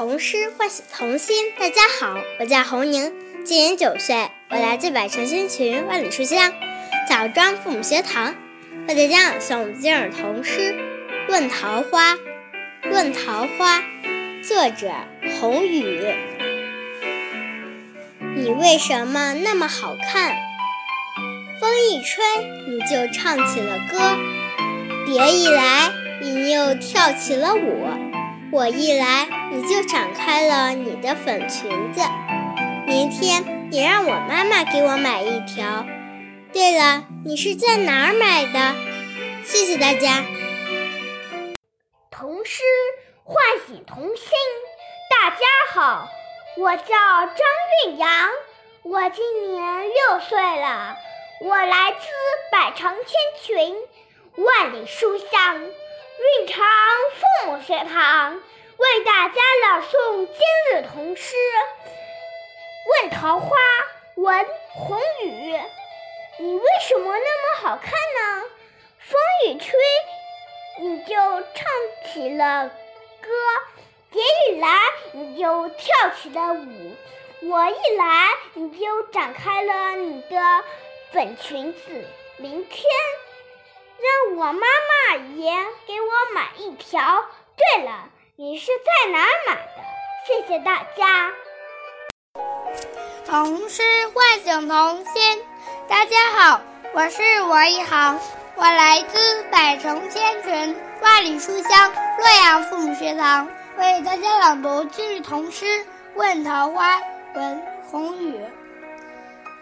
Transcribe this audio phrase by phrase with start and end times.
[0.00, 1.52] 童诗唤醒童心。
[1.58, 3.12] 大家好，我叫侯宁，
[3.44, 6.54] 今年九岁，我来自百城新群万里书香
[7.06, 8.34] 枣庄父母学堂，
[8.88, 10.72] 为大家朗诵今日童诗
[11.30, 12.14] 《问桃花》。
[12.90, 13.82] 问桃花，
[14.42, 14.90] 作者
[15.38, 16.02] 红雨。
[18.36, 20.34] 你为什么那么好看？
[21.60, 22.24] 风一吹，
[22.70, 23.98] 你就唱起了歌；
[25.04, 25.90] 蝶一来，
[26.22, 27.86] 你又跳起了舞。
[28.50, 32.00] 我一来，你就展开了你的粉裙子。
[32.86, 35.84] 明天也让我妈妈给我买一条。
[36.52, 38.76] 对了，你是在哪儿买的？
[39.44, 40.24] 谢谢大家。
[42.12, 42.62] 童诗
[43.24, 43.36] 唤
[43.66, 44.28] 醒童心。
[45.10, 45.36] 大家
[45.72, 46.08] 好，
[46.56, 47.36] 我叫张
[47.86, 48.28] 韵阳，
[48.84, 50.94] 我今年六岁了，
[51.42, 52.06] 我来自
[52.52, 53.76] 百城千群，
[54.36, 55.56] 万里书香。
[55.58, 56.64] 蕴藏
[57.16, 58.40] 父母学堂
[58.80, 60.38] 为大家朗诵今
[60.72, 61.36] 日童诗
[63.02, 63.54] 《问桃花》
[64.22, 65.60] 文红雨。
[66.38, 68.46] 你为什么那么好看呢？
[68.98, 69.78] 风一吹，
[70.80, 71.66] 你就唱
[72.06, 72.70] 起了
[73.20, 73.28] 歌；
[74.10, 74.78] 蝶一来，
[75.12, 76.96] 你就跳起了舞；
[77.42, 80.64] 我一来，你就展开了你的
[81.12, 82.08] 粉裙子。
[82.38, 82.84] 明天。
[84.00, 85.52] 让我妈妈也
[85.86, 87.26] 给我买一条。
[87.54, 88.08] 对了，
[88.42, 89.82] 你是在哪儿买的？
[90.26, 91.30] 谢谢大家。
[93.26, 93.82] 童诗
[94.14, 95.42] 唤醒童心。
[95.86, 96.62] 大家好，
[96.94, 98.18] 我是王一航，
[98.56, 103.46] 我来自百城千群万里书香洛阳父母学堂，
[103.76, 105.66] 为大家朗读今日童诗
[106.14, 106.96] 《问桃花》
[107.34, 108.40] 文红雨。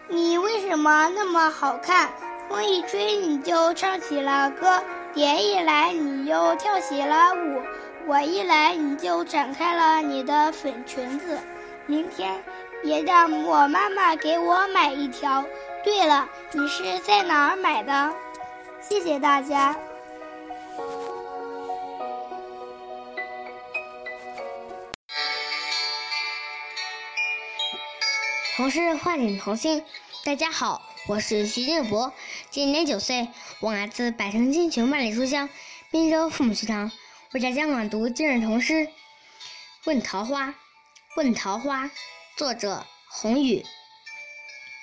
[0.07, 2.09] 你为什么那么好看？
[2.47, 4.81] 风一吹，你就唱起了歌；
[5.13, 7.61] 蝶一来，你又跳起了舞；
[8.09, 11.39] 我一来，你就展开了你的粉裙子。
[11.85, 12.43] 明天
[12.83, 15.45] 也让我妈妈给我买一条。
[15.83, 18.11] 对了，你是在哪儿买的？
[18.81, 19.77] 谢谢大家。
[28.57, 29.85] 童诗唤醒童心，
[30.25, 30.81] 大家好。
[31.07, 32.11] 我是徐建博，
[32.49, 33.27] 今年九岁，
[33.59, 35.47] 我来自百城千群万里书香
[35.91, 36.91] 滨州父母学堂，
[37.31, 38.73] 为大家朗读今日童诗
[39.83, 40.47] 《问桃花》。
[41.15, 41.91] 问桃花，
[42.35, 43.63] 作者红雨。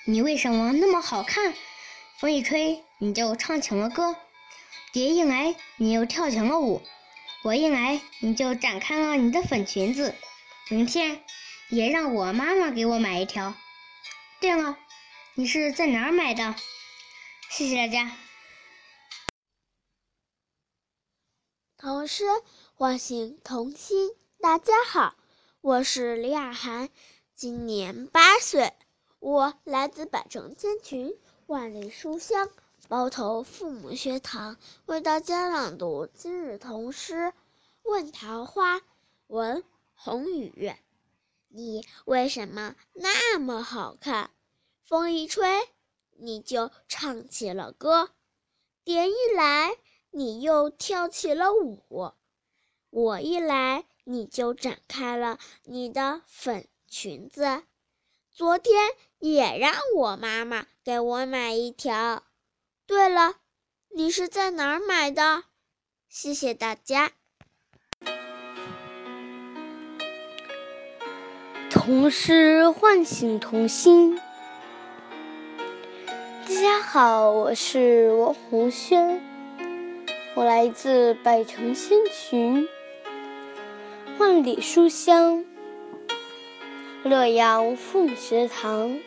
[0.05, 1.53] 你为什么那么好看？
[2.17, 4.15] 风一吹，你就唱起了歌；
[4.93, 6.81] 蝶一来，你又跳起了舞；
[7.43, 10.15] 我一来，你就展开了你的粉裙子。
[10.69, 11.21] 明天，
[11.67, 13.55] 也让我妈妈给我买一条。
[14.39, 14.77] 对了。
[15.33, 16.55] 你是在哪儿买的？
[17.49, 18.09] 谢谢大家。
[21.79, 22.25] 童诗
[22.73, 24.09] 唤醒童心。
[24.41, 25.15] 大家好，
[25.61, 26.89] 我是李雅涵，
[27.35, 28.73] 今年八岁，
[29.19, 31.15] 我来自百城千群
[31.45, 32.49] 万里书香
[32.87, 34.57] 包头父母学堂，
[34.87, 37.13] 为大家朗读今日童诗
[37.83, 38.79] 《问桃花》
[39.27, 39.63] 文
[39.93, 40.73] 红雨。
[41.47, 44.31] 你为什么那么好看？
[44.83, 45.69] 风一吹，
[46.17, 48.07] 你就唱起了歌；
[48.83, 49.77] 蝶一来，
[50.17, 52.15] 你又跳起了舞；
[52.89, 57.61] 我一来，你就展开了你的粉裙子。
[58.31, 58.89] 昨天
[59.19, 62.23] 也让我妈妈给我买一条。
[62.87, 63.35] 对了，
[63.89, 65.43] 你是在哪儿买的？
[66.09, 67.11] 谢谢大家。
[71.69, 74.19] 童诗唤醒童心。
[76.47, 79.21] 大家好，我是王红轩，
[80.37, 82.69] 我来自百城千群、
[84.19, 85.43] 万里书香
[87.03, 88.99] 洛阳父母学堂，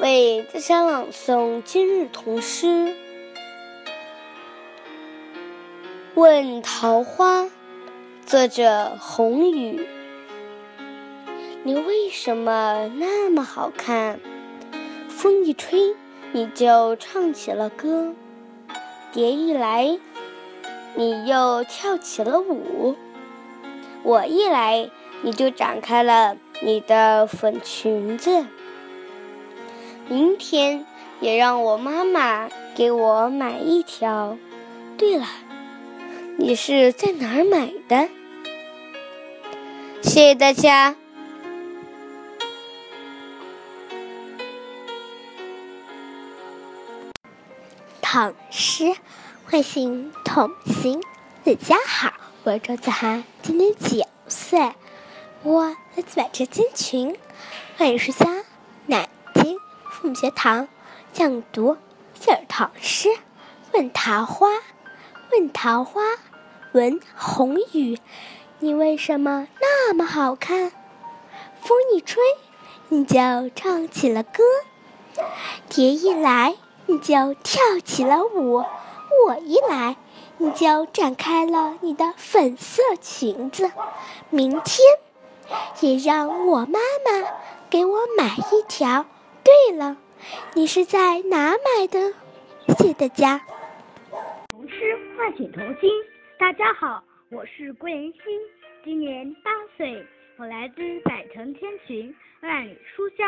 [0.00, 2.66] 为大家朗诵今日童诗
[6.14, 7.42] 《问桃花》，
[8.26, 9.86] 作者红雨。
[11.62, 14.18] 你为什么那么好看？
[15.08, 15.94] 风一吹，
[16.32, 18.12] 你就唱起了歌；
[19.12, 19.98] 蝶一来，
[20.94, 22.96] 你又跳起了舞；
[24.02, 24.88] 我一来，
[25.20, 28.46] 你就展开了你的粉裙子。
[30.08, 30.86] 明天
[31.20, 34.38] 也让我妈妈给我买一条。
[34.96, 35.26] 对了，
[36.38, 38.08] 你是在哪儿买的？
[40.00, 40.96] 谢谢大家。
[48.14, 48.94] 唐诗
[49.46, 51.02] 唤醒童心。
[51.44, 52.12] 大家好，
[52.44, 54.74] 我是周子涵，今年九岁，
[55.42, 57.16] 我来自百城千群，
[57.78, 58.44] 万里书香，
[58.84, 59.56] 南京
[59.90, 60.68] 父母学堂
[61.14, 61.78] 讲读
[62.14, 63.08] 四儿唐诗。
[63.72, 64.46] 问桃花，
[65.32, 66.02] 问桃花，
[66.72, 67.98] 闻红雨，
[68.58, 70.70] 你为什么那么好看？
[71.62, 72.22] 风一吹，
[72.90, 73.16] 你就
[73.54, 74.42] 唱起了歌；
[75.70, 76.56] 蝶一来，
[76.86, 78.64] 你就跳起了舞；
[79.26, 79.96] 我一来，
[80.38, 83.70] 你就展开了你的粉色裙子。
[84.30, 84.78] 明天，
[85.80, 87.28] 也让我妈妈
[87.70, 89.06] 给我买一条。
[89.44, 89.96] 对了，
[90.54, 92.14] 你是在哪买的？
[92.68, 93.40] 谢谢大家。
[94.50, 95.90] 童诗唤醒童心。
[96.38, 98.22] 大家好，我是桂妍心，
[98.84, 100.04] 今年八岁，
[100.38, 103.26] 我来自百城千群，万里书香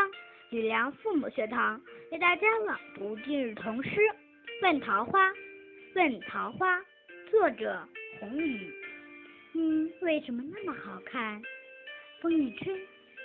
[0.51, 1.81] 吕梁父母学堂，
[2.13, 3.91] 为大家朗读今日童诗
[4.63, 5.31] 《问桃花》。
[5.95, 6.81] 问桃花，
[7.31, 7.81] 作者
[8.19, 8.73] 红雨。
[9.53, 11.41] 你为什么那么好看？
[12.21, 12.75] 风一吹，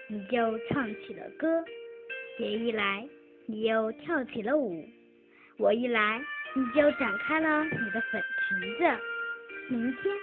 [0.07, 1.47] 你就唱起了歌；
[2.37, 3.07] 蝶一来，
[3.47, 4.83] 你又跳起了舞；
[5.57, 6.21] 我一来，
[6.55, 9.01] 你就展开了你的粉裙子。
[9.69, 10.15] 明天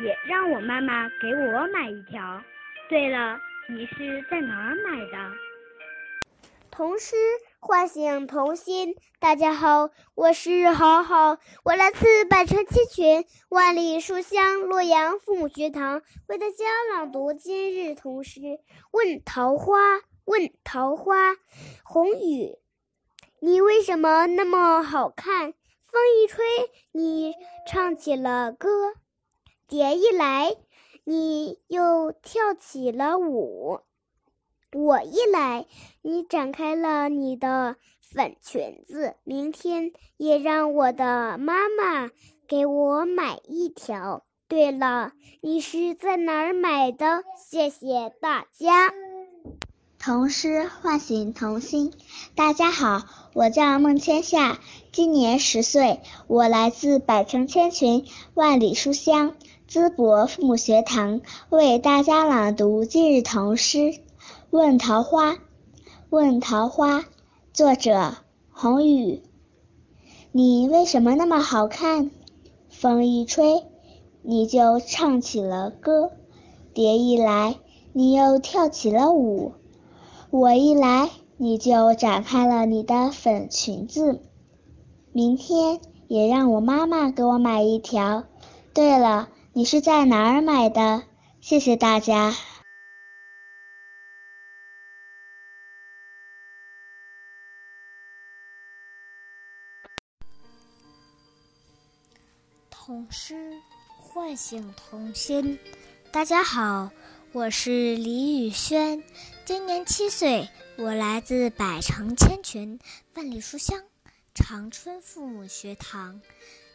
[0.00, 2.42] 也让我妈妈给我买一条。
[2.88, 5.32] 对了，你是在哪儿买的？
[6.76, 7.14] 童诗
[7.60, 8.96] 唤醒童心。
[9.20, 18.40] 大家好，我是好好，我来自百城千群，万里书香洛阳父母学堂，为大家朗读今日童诗
[18.90, 19.98] 《问桃花》。
[20.24, 21.36] 问桃花，
[21.84, 22.58] 红雨，
[23.38, 25.54] 你为什么那么好看？
[25.84, 26.44] 风一吹，
[26.90, 27.34] 你
[27.68, 28.68] 唱起了歌；
[29.68, 30.56] 蝶一来，
[31.04, 33.82] 你又跳起了舞。
[34.74, 35.66] 我一来，
[36.02, 39.14] 你展开了你的粉裙子。
[39.22, 42.10] 明天也让我的妈妈
[42.48, 44.24] 给我买一条。
[44.48, 47.22] 对了，你是在哪儿买的？
[47.36, 48.92] 谢谢大家。
[50.00, 51.92] 童诗唤醒童心。
[52.34, 54.58] 大家好，我叫孟千夏，
[54.90, 58.04] 今年十岁，我来自百城千群，
[58.34, 59.36] 万里书香
[59.70, 63.78] 淄博父母学堂，为大家朗读今日童诗
[64.54, 65.32] 《问桃花》。
[66.10, 67.04] 问桃花，
[67.52, 68.14] 作者
[68.52, 69.20] 红雨。
[70.30, 72.12] 你为什么那么好看？
[72.68, 73.64] 风一吹，
[74.22, 76.10] 你就唱起了歌；
[76.72, 77.56] 蝶一来，
[77.92, 79.54] 你又跳起了舞。
[80.30, 84.20] 我一来，你就展开了你的粉裙子。
[85.10, 88.22] 明天也让我妈妈给我买一条。
[88.72, 91.02] 对了，你是在哪儿买的？
[91.40, 92.32] 谢谢大家。
[103.10, 103.60] 诗
[103.98, 105.58] 唤醒童心。
[106.10, 106.90] 大家好，
[107.32, 109.02] 我是李宇轩。
[109.44, 112.78] 今年七岁，我来自百城千群，
[113.14, 113.82] 万里书香
[114.34, 116.20] 长春父母学堂，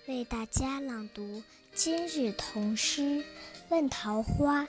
[0.07, 1.41] 为大家朗读
[1.73, 3.01] 今日童诗
[3.69, 4.63] 《问桃花》。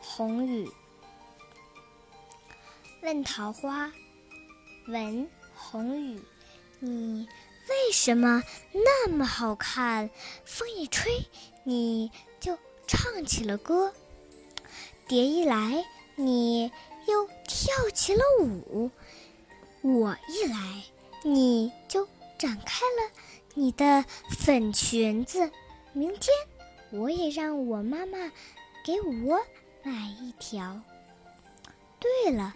[0.00, 0.70] 红雨。
[3.02, 3.92] 问桃花，
[4.88, 6.20] 闻红雨，
[6.80, 7.28] 你
[7.68, 8.42] 为什么
[8.72, 10.10] 那么好看？
[10.44, 11.12] 风一吹，
[11.64, 12.10] 你
[12.40, 13.90] 就唱起了歌；
[15.08, 15.84] 蝶一来。
[16.18, 16.72] 你
[17.06, 18.90] 又跳起了舞，
[19.82, 20.82] 我一来，
[21.22, 22.08] 你就
[22.38, 23.12] 展开了
[23.52, 25.50] 你的粉裙子。
[25.92, 26.34] 明天
[26.90, 28.32] 我也让我妈妈
[28.82, 29.38] 给我
[29.82, 30.80] 买一条。
[32.00, 32.54] 对了，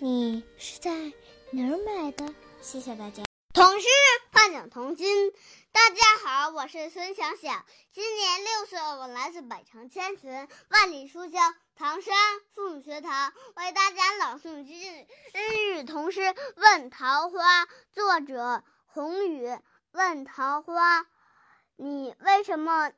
[0.00, 0.90] 你是在
[1.52, 2.34] 哪儿买的？
[2.60, 3.22] 谢谢大家。
[3.52, 3.86] 同事
[4.36, 5.32] 唤醒童心。
[5.72, 11.54] 大家好，我是孙小小，今年六岁，我来自百城千群，万里书香。
[11.74, 12.14] 唐山
[12.54, 15.06] 父母学堂为大家朗诵今
[15.74, 16.20] 日童诗
[16.56, 17.64] 《问桃花》，
[17.94, 19.58] 作者红雨。
[19.92, 21.06] 问桃花，
[21.76, 22.92] 你为什么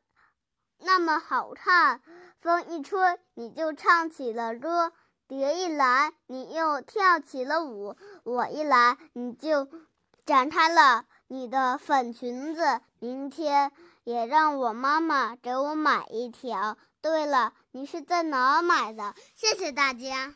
[0.79, 2.03] 那么好看？
[2.41, 2.99] 风一吹，
[3.35, 4.91] 你就唱起了歌；
[5.29, 9.69] 蝶一来，你又跳起了舞；我一来，你就
[10.27, 12.81] 展开了你的粉裙子。
[12.99, 13.71] 明天
[14.03, 16.77] 也让我妈妈给我买一条。
[17.01, 19.15] 对了，你是在哪儿买的？
[19.37, 20.35] 谢谢大家。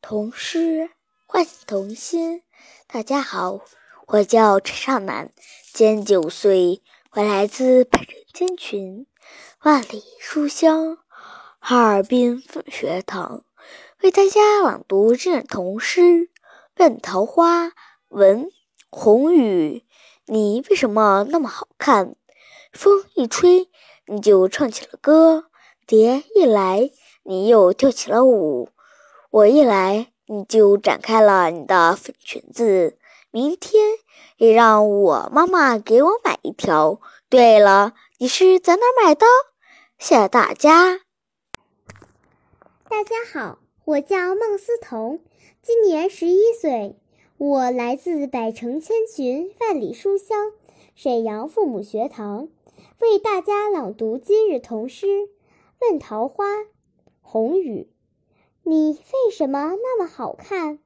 [0.00, 0.90] 童诗
[1.26, 2.42] 唤醒童心。
[2.88, 3.60] 大家好，
[4.08, 5.32] 我叫陈少南，
[5.72, 9.06] 今年九岁，我来自北京千群，
[9.60, 10.98] 万里书香
[11.60, 13.44] 哈尔滨分学堂，
[14.02, 16.00] 为大家朗读这日童诗
[16.78, 17.66] 《问桃花》，
[18.08, 18.50] 文
[18.88, 19.84] 红雨。
[20.24, 22.16] 你为什么那么好看？
[22.72, 23.68] 风一吹，
[24.06, 25.42] 你就唱起了歌；
[25.86, 26.90] 蝶一来，
[27.24, 28.70] 你又跳起了舞；
[29.28, 32.96] 我一来，你就展开了你的粉裙子。
[33.30, 33.84] 明天
[34.38, 36.98] 也让我妈妈给我买一条。
[37.28, 39.26] 对了，你是在哪买的？
[39.98, 41.00] 谢谢大家。
[42.88, 43.58] 大家好，
[43.90, 45.18] 我叫孟思彤，
[45.60, 46.94] 今年十一岁，
[47.38, 50.52] 我来自百城千群万里书香
[50.94, 52.48] 沈阳父母学堂，
[53.00, 55.06] 为大家朗读今日童诗
[55.80, 56.44] 《问桃花》。
[57.20, 57.88] 红雨，
[58.62, 60.78] 你为什么那么好看？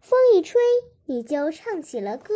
[0.00, 0.60] 风一吹，
[1.06, 2.34] 你就唱起了歌；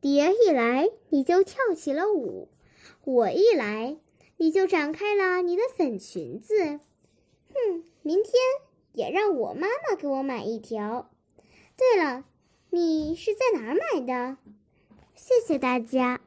[0.00, 2.48] 蝶一来，你就跳起了舞；
[3.04, 3.98] 我一来，
[4.38, 6.80] 你就展开了你的粉裙子。
[7.52, 8.32] 哼，明天
[8.98, 11.08] 也让我妈妈给我买一条。
[11.76, 12.24] 对了，
[12.68, 14.36] 你是在哪儿买的？
[15.14, 16.18] 谢谢大家。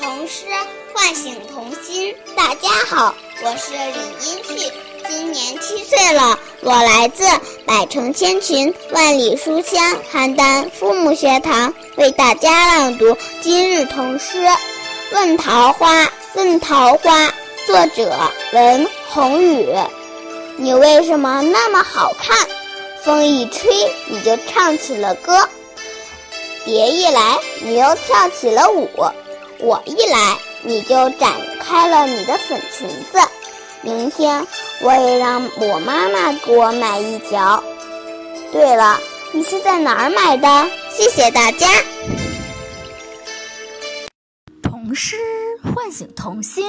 [0.00, 0.46] 童诗
[0.94, 2.14] 唤醒童心。
[2.36, 3.98] 大家好，我是李
[4.30, 4.72] 英旭，
[5.08, 6.38] 今年七岁了。
[6.62, 7.24] 我来自
[7.66, 14.40] 百城千群、万里书香邯郸父母学堂，为大家朗读今日童诗
[15.12, 16.04] 《问桃花》。
[16.36, 17.26] 问桃花，
[17.66, 18.16] 作者
[18.52, 19.66] 文宏宇。
[20.60, 22.36] 你为什么那么好看？
[23.04, 23.70] 风一吹，
[24.10, 25.32] 你就唱起了歌；
[26.64, 28.90] 蝶一来，你又跳起了舞。
[29.60, 33.20] 我一来，你就展开了你的粉裙子。
[33.82, 34.44] 明天
[34.80, 37.62] 我也让我妈妈给我买一条。
[38.50, 38.98] 对了，
[39.32, 40.70] 你是在哪儿买的？
[40.90, 41.68] 谢谢大家。
[44.60, 45.16] 童诗
[45.62, 46.66] 唤醒童心。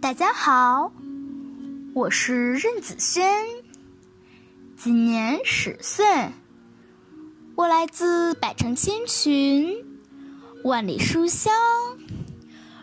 [0.00, 0.92] 大家好，
[1.94, 3.44] 我是任子轩，
[4.76, 6.06] 今年十岁，
[7.54, 9.84] 我来自百城千群。
[10.64, 11.52] 万里书香，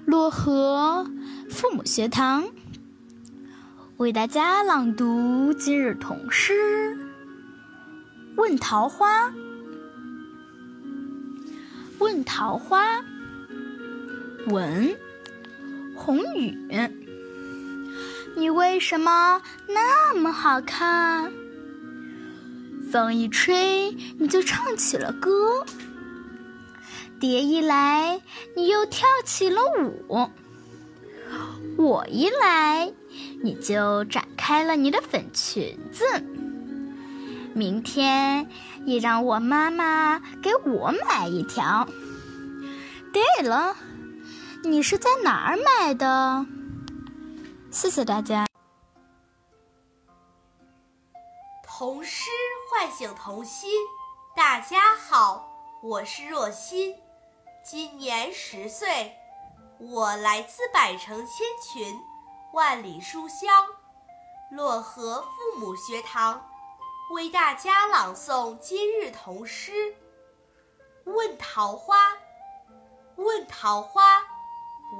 [0.05, 1.09] 漯河
[1.49, 2.49] 父母学堂
[3.97, 6.95] 为大家朗读今日童诗
[8.35, 9.29] 《问桃花》。
[11.97, 13.03] 问桃花，
[14.45, 14.95] 文
[15.95, 16.55] 红雨。
[18.39, 21.29] 你为什么那么好看？
[22.89, 25.65] 风一吹，你就唱起了歌。
[27.19, 28.21] 蝶一来，
[28.55, 29.61] 你又跳起了
[30.07, 30.29] 舞；
[31.77, 32.93] 我一来，
[33.43, 36.05] 你就展开了你的粉裙子。
[37.53, 38.47] 明天
[38.85, 41.85] 也让我妈妈给我买一条。
[43.11, 43.75] 对了，
[44.63, 46.45] 你是在哪儿买的？
[47.71, 48.47] 谢谢大家。
[51.63, 52.31] 童诗
[52.69, 53.69] 唤醒童心，
[54.35, 55.47] 大家好，
[55.83, 56.95] 我是若欣。
[57.63, 59.15] 今年十岁，
[59.77, 61.99] 我来自百城千群，
[62.53, 63.67] 万里书香
[64.51, 66.49] 漯河父母学堂，
[67.11, 69.71] 为大家朗诵今日童诗
[71.05, 71.95] 《问桃花》。
[73.15, 74.01] 问桃花，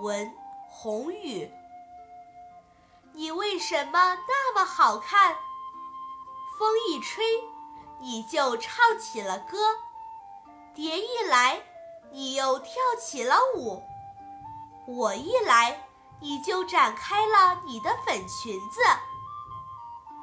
[0.02, 0.32] 文
[0.68, 1.50] 红雨。
[3.20, 5.36] 你为什么那么好看？
[6.58, 7.26] 风一吹，
[8.00, 9.58] 你就唱起了歌；
[10.74, 11.62] 蝶一来。
[12.14, 13.84] 你又跳起了舞，
[14.88, 15.86] 我一来，
[16.22, 18.80] 你就展开了你的粉裙子。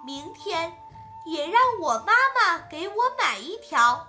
[0.03, 0.75] 明天
[1.27, 4.07] 也让我妈妈给我买一条。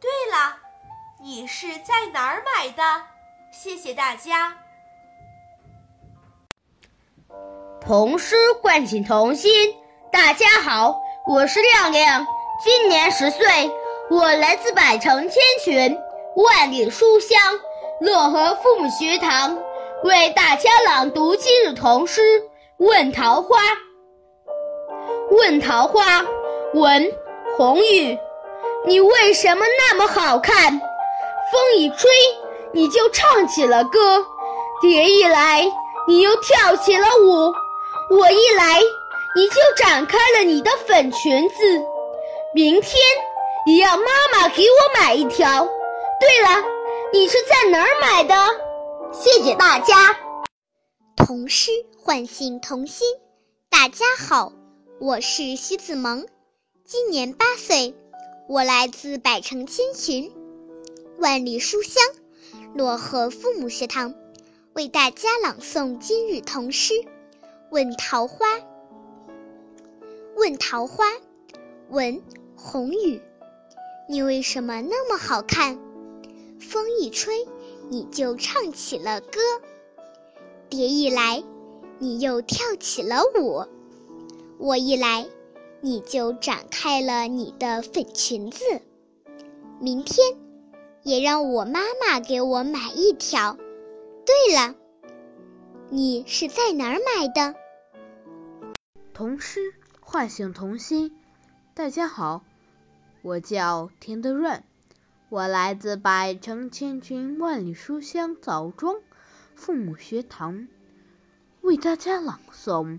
[0.00, 0.56] 对了，
[1.20, 3.06] 你是在哪儿买的？
[3.52, 4.63] 谢谢大家。
[7.86, 9.50] 童诗唤醒童心。
[10.10, 12.26] 大家好，我是亮亮，
[12.64, 13.44] 今年十岁，
[14.08, 15.94] 我来自百城千群。
[16.34, 17.38] 万里书香，
[18.00, 19.58] 漯河父母学堂
[20.02, 22.22] 为大家朗读今日童诗
[22.78, 23.58] 《问桃花》。
[25.30, 26.24] 问桃花，
[26.72, 27.12] 文
[27.54, 28.18] 红玉。
[28.86, 30.70] 你为什么那么好看？
[30.72, 32.10] 风一吹，
[32.72, 33.98] 你就唱起了歌；
[34.80, 35.70] 蝶一来，
[36.08, 37.52] 你又跳起了舞；
[38.14, 38.80] 我一来，
[39.34, 41.54] 你就展开了你的粉裙子。
[42.54, 42.94] 明天，
[43.66, 45.68] 也要妈妈给我买一条。
[46.20, 46.64] 对了，
[47.12, 48.36] 你是在哪儿买的？
[49.12, 50.16] 谢谢大家。
[51.16, 53.04] 童诗唤醒童心。
[53.68, 54.52] 大家好，
[55.00, 56.24] 我是徐子萌，
[56.84, 57.96] 今年八岁，
[58.48, 60.30] 我来自百城千群，
[61.18, 62.00] 万里书香
[62.76, 64.14] 漯河父母学堂，
[64.72, 66.94] 为大家朗诵今日童诗
[67.74, 68.46] 《问桃花》。
[70.36, 71.06] 问桃花，
[71.88, 72.22] 文
[72.54, 73.20] 红雨。
[74.08, 75.76] 你为什么那么好看？
[76.60, 77.48] 风一吹，
[77.88, 79.40] 你就唱起了歌；
[80.68, 81.42] 蝶一来，
[81.98, 83.64] 你又跳起了舞。
[84.58, 85.26] 我一来，
[85.80, 88.64] 你就展开了你的粉裙子。
[89.80, 90.24] 明天，
[91.02, 93.58] 也让我妈妈给我买一条。
[94.24, 94.76] 对了，
[95.90, 97.56] 你是在哪儿买的？
[99.14, 99.60] 童诗
[100.00, 101.16] 唤醒童心。
[101.72, 102.44] 大家好，
[103.22, 104.64] 我叫田德润，
[105.28, 108.96] 我来自百城千群万里书香枣庄
[109.54, 110.66] 父母学堂，
[111.60, 112.98] 为大家朗诵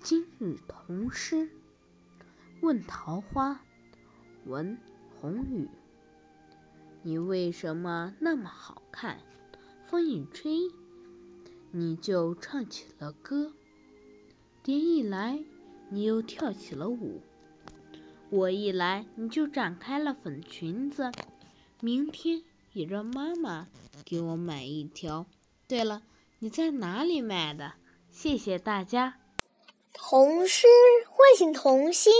[0.00, 1.36] 今日童诗
[2.60, 3.52] 《问桃花》，
[4.44, 4.76] 文
[5.20, 5.68] 红雨。
[7.02, 9.20] 你为什么那么好看？
[9.86, 10.72] 风一吹，
[11.70, 13.52] 你就唱起了歌；
[14.68, 15.38] 蝶一来，
[15.88, 17.22] 你又跳起了舞；
[18.28, 21.10] 我一来，你就展开了粉裙子。
[21.80, 22.42] 明天
[22.74, 23.68] 也让妈妈
[24.04, 25.24] 给我买一条。
[25.66, 26.02] 对了，
[26.40, 27.72] 你在哪里买的？
[28.12, 29.14] 谢谢大家。
[29.94, 30.66] 童诗
[31.06, 32.12] 唤醒童心。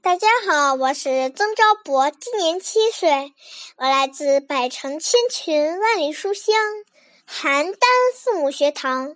[0.00, 3.34] 大家好，我是曾昭博，今年七岁，
[3.76, 6.56] 我来自百城千群万里书香
[7.28, 7.76] 邯郸
[8.16, 9.14] 父母学堂，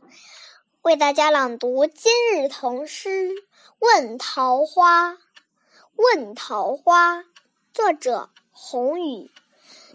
[0.86, 3.30] 为大家朗读今日童诗
[3.80, 5.14] 《问桃花》。
[5.96, 7.24] 问桃花，
[7.74, 9.28] 作者红雨。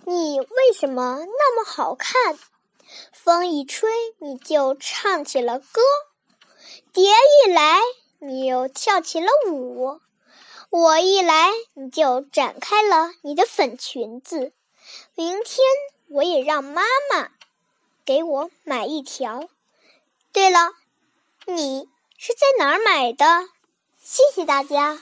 [0.04, 2.38] 你为什么那么好看？
[3.14, 5.82] 风一吹，你就唱起了歌；
[6.92, 7.80] 蝶一来，
[8.20, 10.02] 你又跳起了舞。
[10.70, 14.52] 我一来，你就展开了你的粉裙子。
[15.16, 15.66] 明天
[16.10, 17.32] 我也让妈妈
[18.04, 19.48] 给我买一条。
[20.34, 20.74] 对了，
[21.48, 23.26] 你是在哪儿买的？
[24.00, 25.00] 谢谢大家。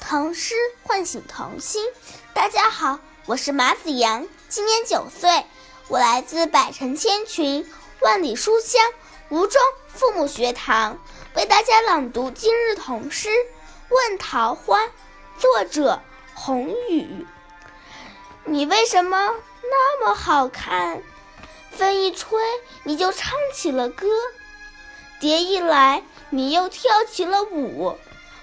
[0.00, 1.86] 童诗唤醒童心。
[2.34, 5.46] 大家好，我是马子阳，今年九岁，
[5.88, 7.66] 我来自百城千群
[8.00, 8.82] 万里书香
[9.30, 10.98] 吴中父母学堂。
[11.34, 13.28] 为大家朗读今日童诗
[13.88, 14.84] 《问桃花》，
[15.38, 16.02] 作者
[16.34, 17.26] 红雨。
[18.44, 21.02] 你为什么那么好看？
[21.70, 22.38] 风一吹，
[22.84, 24.06] 你就唱起了歌；
[25.18, 27.96] 蝶一来，你又跳起了舞；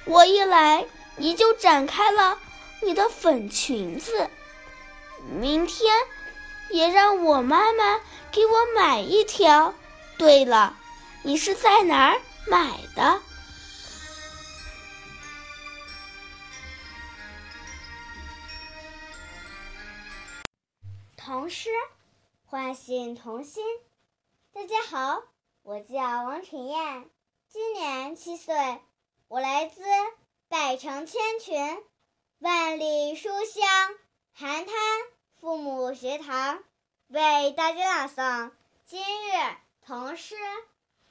[0.06, 0.86] 我一来，
[1.16, 2.40] 你就展开了
[2.82, 4.30] 你的粉裙子。
[5.40, 5.94] 明天，
[6.70, 8.00] 也让我妈妈
[8.32, 9.74] 给我买一条。
[10.18, 10.76] 对了，
[11.24, 12.22] 你是在哪儿？
[12.50, 13.22] 买的
[21.18, 21.70] 童诗
[22.50, 23.62] 唤醒童心。
[24.54, 25.22] 大家好，
[25.64, 27.10] 我叫王晨燕，
[27.50, 28.56] 今年七岁，
[29.28, 29.82] 我来自
[30.48, 31.84] 百城千群
[32.40, 33.68] 万里书香
[34.34, 34.72] 邯郸
[35.42, 36.64] 父母学堂，
[37.10, 38.52] 为大家朗诵
[38.86, 40.36] 今日童诗《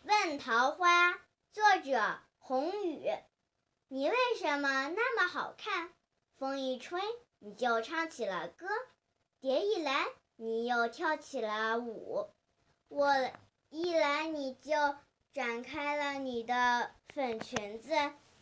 [0.04, 1.10] 问桃花》。
[1.52, 3.10] 作者红雨，
[3.88, 5.92] 你为什么那么好看？
[6.38, 7.02] 风一吹，
[7.40, 8.66] 你就唱起了歌；
[9.38, 10.06] 蝶一来，
[10.38, 12.28] 你又跳起了舞；
[12.88, 13.08] 我
[13.70, 14.70] 一来，你就
[15.32, 17.94] 展开了你的粉裙子。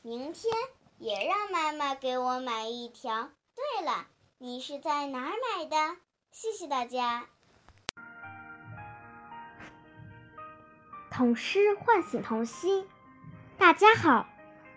[0.02, 0.52] 明天
[0.98, 3.30] 也让妈妈给我买一条。
[3.54, 5.76] 对了，你是在哪儿买的？
[6.32, 7.28] 谢谢大家。
[11.12, 12.88] 童诗唤醒童心。
[13.56, 14.26] 大家好，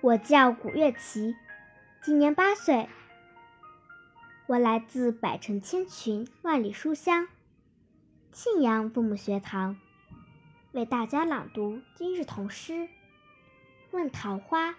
[0.01, 1.35] 我叫古月琪，
[2.03, 2.87] 今年八岁，
[4.47, 7.27] 我来自百城千群万里书香
[8.31, 9.77] 庆阳父母学堂，
[10.71, 12.71] 为大家朗读今日童诗
[13.91, 14.71] 《问桃花》。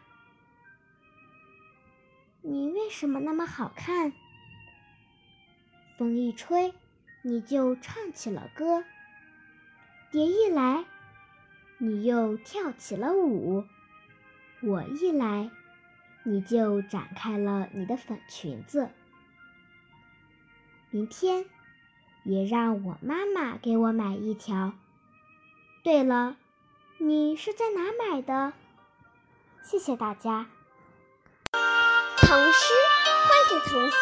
[2.40, 4.14] 你为什么那么好看？
[5.98, 6.72] 风一吹，
[7.20, 8.83] 你就唱起了歌；
[10.11, 10.87] 蝶一来，
[11.76, 13.66] 你又跳起了舞。
[14.62, 15.50] 我一来，
[16.22, 18.88] 你就展开了你的粉裙子。
[20.90, 21.44] 明天
[22.24, 24.72] 也让我妈妈给我买一条。
[25.85, 26.37] 对了，
[26.96, 28.55] 你是在哪买的？
[29.62, 30.46] 谢谢大家。
[32.16, 32.74] 童诗
[33.27, 33.98] 唤醒童心。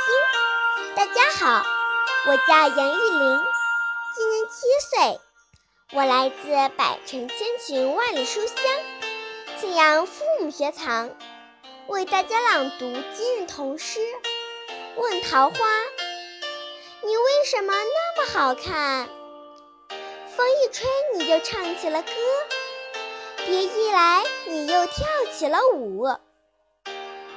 [0.94, 1.64] 大家好，
[2.29, 3.38] 我叫杨玉林，
[4.14, 5.20] 今年七岁，
[5.92, 8.57] 我来自百城千群万里书香。
[9.59, 11.11] 庆阳父母学堂
[11.88, 13.99] 为大家朗读今日童诗
[15.01, 15.57] 《问桃花》。
[17.07, 19.09] 你为什么那么好看？
[20.37, 22.11] 风一吹，你就唱起了歌；
[23.47, 26.19] 蝶一来，你又跳起了舞；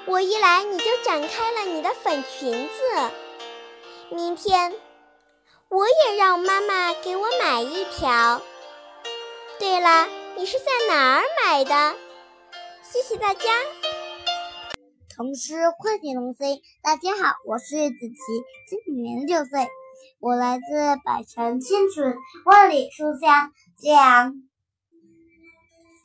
[0.08, 3.12] 我一来，你就展开了你的粉裙子。
[4.10, 4.74] 明天，
[5.68, 8.42] 我也让妈妈给我买一条。
[9.60, 11.96] 对了，你是在哪儿买的？
[12.82, 13.52] 谢谢大家。
[15.20, 18.16] 童诗唤醒童心，大家好，我是子琪，
[18.70, 19.68] 今年六岁，
[20.22, 20.64] 我来自
[21.04, 24.34] 百城千村万里书香揭阳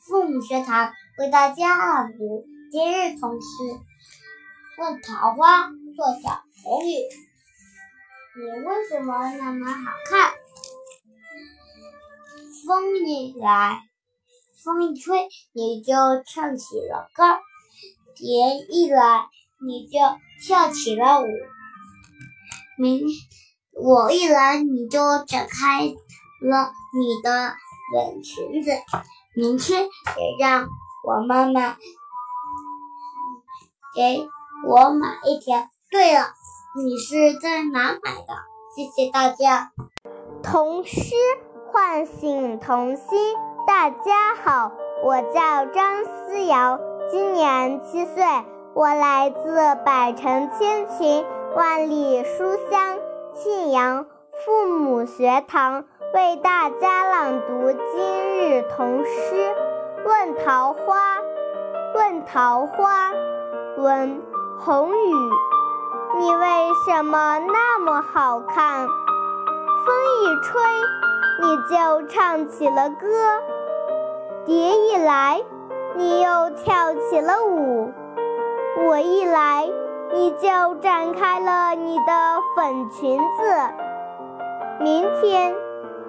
[0.05, 3.47] 父母学堂，为大家朗读今日童诗。
[4.79, 6.27] 问桃花，作者
[6.65, 6.91] 红雨。
[8.35, 10.33] 你为什么那么好看？
[12.67, 13.79] 风一来，
[14.61, 15.93] 风一吹，你就
[16.25, 17.23] 唱起了歌；
[18.15, 19.27] 蝶一来，
[19.65, 19.99] 你就
[20.41, 21.25] 跳起了舞。
[22.77, 23.01] 明
[23.73, 27.53] 我一来，你就展开了你的
[27.93, 28.71] 粉裙子。
[29.35, 30.67] 明天也让
[31.03, 31.75] 我妈妈
[33.95, 34.27] 给
[34.67, 35.67] 我买一条。
[35.91, 36.33] 对了，
[36.75, 38.33] 你是在哪买的？
[38.75, 39.71] 谢谢大家。
[40.41, 41.13] 童诗。
[41.73, 43.35] 唤醒童心，
[43.67, 44.71] 大家好，
[45.03, 48.23] 我叫张思瑶，今年七岁，
[48.73, 51.23] 我来自百城千群
[51.55, 52.97] 万里书香
[53.33, 59.55] 庆阳父母学堂，为大家朗读今日童诗。
[60.03, 61.19] 问桃花，
[61.95, 63.11] 问桃花，
[63.77, 64.21] 问
[64.59, 65.13] 红雨，
[66.19, 66.47] 你为
[66.85, 68.87] 什么那么好看？
[68.87, 70.61] 风一吹。
[71.37, 73.07] 你就唱起了歌，
[74.45, 75.43] 蝶一来，
[75.97, 77.89] 你又跳起了舞；
[78.85, 79.65] 我一来，
[80.13, 83.73] 你就展开了你的粉裙子。
[84.81, 85.55] 明天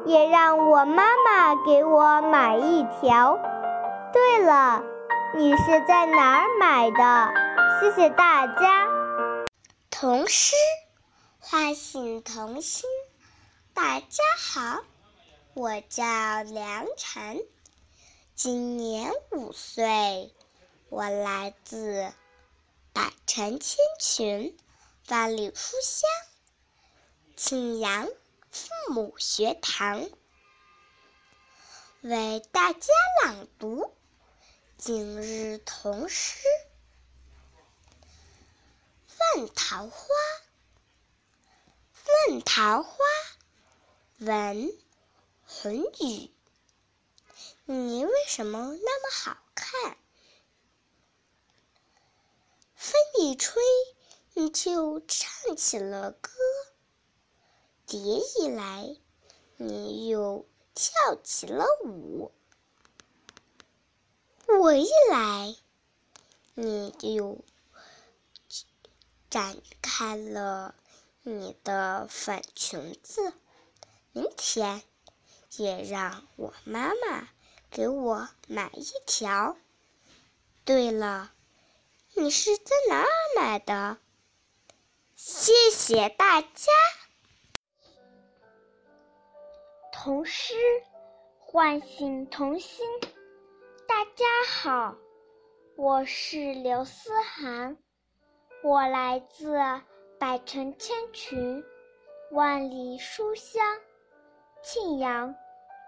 [0.04, 3.38] 也让我妈妈给我买一条。
[4.12, 4.82] 对了，
[5.36, 7.32] 你是在哪儿买的？
[7.80, 8.88] 谢谢大家。
[9.88, 10.56] 童诗
[11.38, 12.90] 唤醒童心，
[13.72, 14.80] 大家好。
[15.54, 16.02] 我叫
[16.52, 17.38] 梁晨，
[18.36, 20.34] 今年五岁，
[20.90, 22.12] 我来自
[22.92, 24.54] 百城千群、
[25.08, 26.10] 万里书香
[27.34, 28.06] 庆阳
[28.50, 30.06] 父母学堂，
[32.02, 32.92] 为大家
[33.24, 33.94] 朗读
[34.76, 36.38] 今日童诗。
[39.34, 40.08] 问桃花，
[42.28, 42.98] 问桃花，
[44.18, 44.70] 文。
[45.48, 46.30] 红雨，
[47.68, 49.98] 你为什么那么好看？
[52.76, 53.60] 风一吹，
[54.34, 56.30] 你就唱起了歌；
[57.84, 58.96] 蝶一来，
[59.56, 62.30] 你又跳起了舞；
[64.46, 65.56] 我一来，
[66.54, 67.38] 你就
[69.28, 70.76] 展开了
[71.22, 73.32] 你的粉裙子。
[74.12, 74.84] 明天。
[75.58, 77.30] 也让我妈妈
[77.70, 79.56] 给我买一条。
[80.64, 81.32] 对了，
[82.14, 83.98] 你是在哪儿买的？
[85.14, 86.72] 谢谢大家。
[89.92, 90.54] 童诗
[91.38, 92.86] 唤醒童心。
[93.88, 94.96] 大家好，
[95.76, 97.78] 我是刘思涵，
[98.62, 99.56] 我来自
[100.18, 101.64] 百城千群，
[102.32, 103.64] 万里书香，
[104.62, 105.34] 庆阳。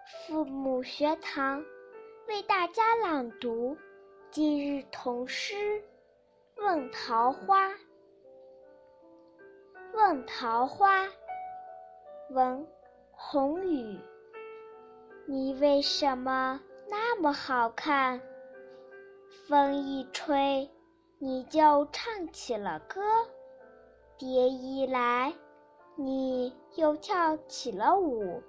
[0.08, 1.62] 父母学堂
[2.28, 3.76] 为大家朗读
[4.30, 5.54] 今日童诗
[6.56, 7.68] 《问桃花》。
[9.92, 11.06] 问桃花，
[12.30, 12.66] 问
[13.10, 14.00] 红雨，
[15.26, 18.22] 你为什么那么好看？
[19.46, 20.70] 风一吹，
[21.18, 23.02] 你就唱起了歌；
[24.16, 25.34] 蝶一来，
[25.96, 28.42] 你又跳起了舞。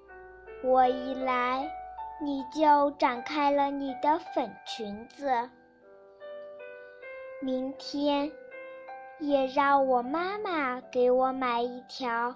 [0.61, 1.71] 我一来，
[2.21, 5.49] 你就展开了你的粉裙子。
[7.41, 8.29] 明天
[9.19, 12.35] 也让我妈妈给我买一条。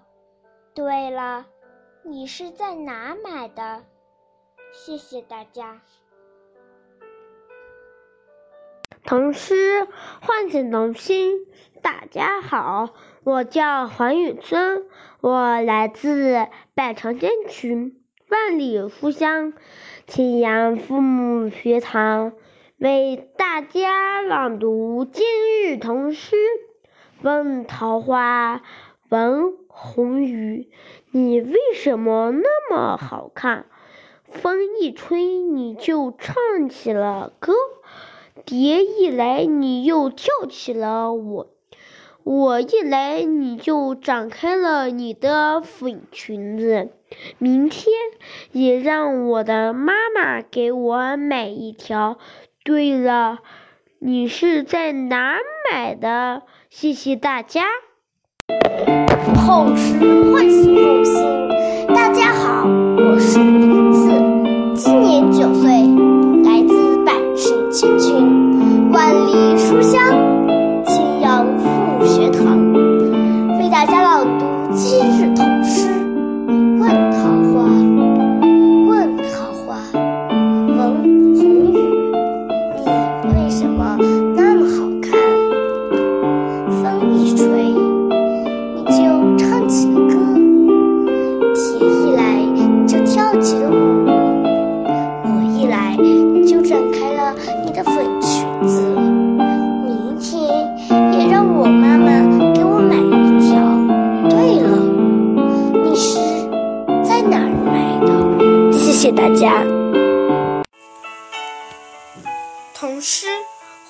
[0.74, 1.48] 对了，
[2.04, 3.84] 你是在哪买的？
[4.72, 5.82] 谢谢大家。
[9.04, 9.86] 童诗
[10.22, 11.46] 唤醒童心，
[11.82, 12.94] 大家好，
[13.26, 14.88] 我叫黄雨村，
[15.20, 18.00] 我来自百城千群。
[18.34, 19.54] 万里书香，
[20.08, 22.34] 庆阳父母学堂
[22.80, 25.24] 为大家朗读今
[25.62, 26.36] 日童诗。
[27.22, 28.64] 问桃花，
[29.10, 30.72] 闻红雨，
[31.12, 33.68] 你为什么那么好看？
[34.26, 37.54] 风一吹，你就唱起了歌；
[38.46, 41.53] 蝶一来，你又跳起了舞。
[42.26, 46.88] 我一来你就展开了你的粉裙子，
[47.38, 47.94] 明天
[48.54, 52.18] 也让我的妈妈给我买一条。
[52.64, 53.40] 对了，
[54.00, 55.36] 你是在哪
[55.70, 56.44] 买的？
[56.70, 57.64] 谢谢大家。
[59.36, 61.48] 童诗唤醒童心，
[61.94, 64.12] 大家好，我是李子，
[64.76, 65.70] 今年九岁，
[66.46, 70.33] 来自百城千群，万里书香。
[97.74, 98.82] 的粉裙子，
[99.84, 100.40] 明天
[101.12, 102.06] 也让我妈妈
[102.54, 103.58] 给我买一条。
[104.30, 104.78] 对了，
[105.84, 106.20] 你是
[107.04, 108.72] 在哪儿买的？
[108.72, 109.64] 谢谢大家。
[112.76, 113.26] 童诗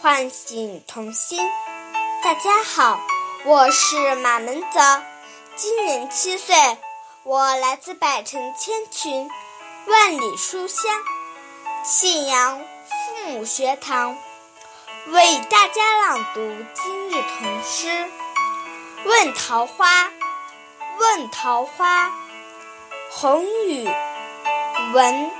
[0.02, 1.38] 唤醒童心，
[2.24, 3.02] 大家好，
[3.44, 4.80] 我是马门泽，
[5.58, 6.56] 今年七岁。
[7.24, 9.30] 我来自百城千群，
[9.88, 10.92] 万里书香，
[11.84, 12.62] 信阳。
[13.26, 14.18] 母学堂，
[15.08, 16.42] 为大家朗读
[16.74, 17.88] 今日童诗
[19.06, 20.06] 《问桃花》。
[21.00, 22.12] 问桃花，
[23.10, 23.90] 红雨。
[24.94, 25.32] 闻，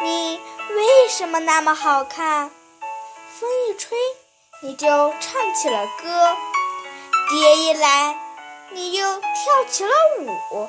[0.00, 2.50] 你为什么那么好看？
[3.38, 3.98] 风一吹，
[4.62, 6.36] 你就唱起了歌；
[7.28, 8.18] 蝶一来，
[8.70, 9.92] 你又跳起了
[10.50, 10.68] 舞；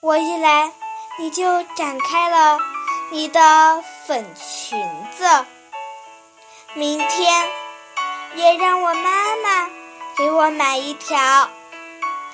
[0.00, 0.72] 我一来，
[1.18, 2.58] 你就展开了
[3.10, 4.76] 你的粉裙
[5.16, 5.46] 子。
[6.74, 7.48] 明天
[8.34, 9.70] 也让我妈妈
[10.18, 11.48] 给我买一条。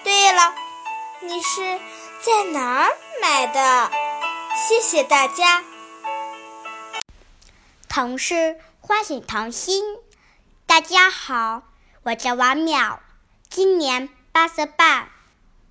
[0.03, 0.55] 对了，
[1.21, 1.79] 你是
[2.23, 3.91] 在哪儿买的？
[4.57, 5.63] 谢谢大家。
[7.91, 9.85] 童诗唤醒童心。
[10.65, 11.65] 大家好，
[12.05, 13.01] 我叫王淼，
[13.51, 15.11] 今年八岁半，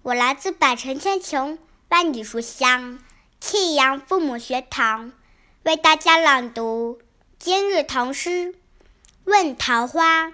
[0.03, 1.57] 我来自百城千穷
[1.89, 2.99] 万里书香
[3.39, 5.11] 庆阳父母学堂，
[5.65, 6.99] 为大家朗读
[7.39, 8.53] 今日唐诗
[9.23, 10.27] 《问桃花》。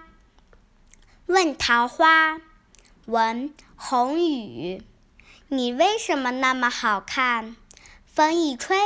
[1.26, 2.41] 问桃花，
[3.06, 4.84] 文红雨，
[5.48, 7.56] 你为什么那么好看？
[8.04, 8.78] 风一吹，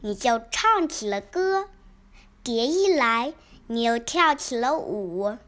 [0.00, 1.68] 你就唱起了歌；
[2.42, 3.32] 蝶一来，
[3.68, 5.38] 你又跳起了舞；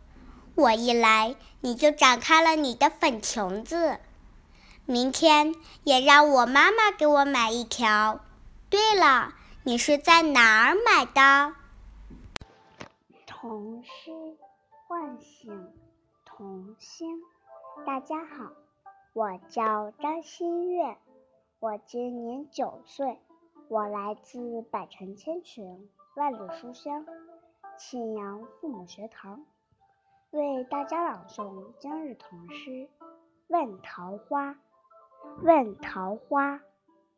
[0.54, 3.98] 我一来，你就展开了你的粉裙子。
[4.84, 8.20] 明天也让我妈妈给我买一条。
[8.70, 9.34] 对了，
[9.68, 11.56] 你是在哪儿买的？
[13.26, 14.12] 童诗
[14.86, 15.72] 唤醒
[16.24, 17.20] 童心。
[17.84, 18.52] 大家好，
[19.12, 20.96] 我叫张馨月。
[21.58, 23.18] 我今年九岁，
[23.66, 27.04] 我来自百城千群，万里书香，
[27.76, 29.44] 庆阳父母学堂，
[30.30, 32.70] 为大家朗诵今日童诗
[33.48, 34.52] 《问桃花》。
[35.42, 36.60] 问桃花，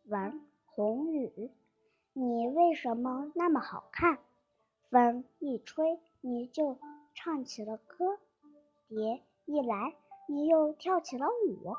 [0.07, 1.51] 闻红雨，
[2.21, 4.19] 你为什么那么好看？
[4.91, 6.77] 风一吹，你就
[7.15, 8.19] 唱起了歌；
[8.89, 9.95] 蝶一来，
[10.27, 11.77] 你又跳起了舞。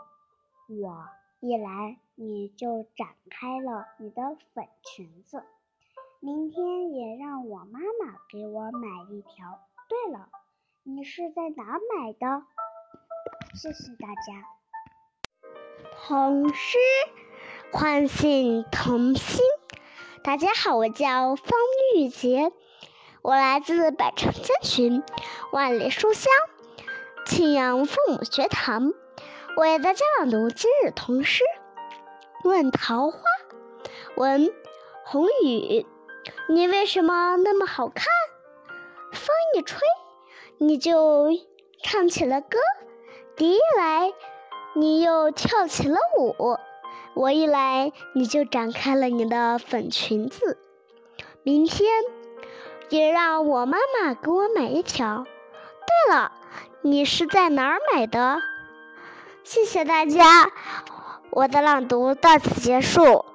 [0.69, 1.09] 我
[1.41, 1.97] 一来。
[2.21, 5.41] 你就展开了你的粉裙子，
[6.19, 9.61] 明天也让我妈妈给我买一条。
[9.87, 10.27] 对了，
[10.83, 12.43] 你是在哪买的？
[13.55, 14.45] 谢谢大家。
[15.95, 16.77] 童诗
[17.71, 19.39] 唤醒童心。
[20.23, 21.47] 大家好，我叫方
[21.95, 22.51] 玉洁，
[23.21, 25.01] 我来自百城千群，
[25.51, 26.31] 万里书香，
[27.25, 28.93] 庆阳父母学堂，
[29.55, 31.43] 为大家朗读今日童诗。
[32.43, 33.19] 问桃花，
[34.17, 34.53] 闻
[35.05, 35.85] 红雨，
[36.49, 38.05] 你为什么那么好看？
[39.13, 39.79] 风一吹，
[40.57, 41.29] 你就
[41.81, 42.57] 唱起了歌；
[43.37, 44.11] 蝶一来，
[44.75, 46.57] 你又跳起了舞；
[47.13, 50.57] 我一来，你就展开了你的粉裙子。
[51.43, 51.89] 明天
[52.89, 55.25] 也让我妈妈给我买一条。
[56.07, 56.31] 对了，
[56.81, 58.39] 你是在哪儿买的？
[59.43, 60.51] 谢谢大家。
[61.31, 63.25] 我的朗读到此结束。